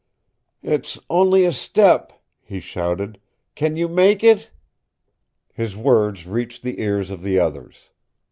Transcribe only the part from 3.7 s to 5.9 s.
you make it?" His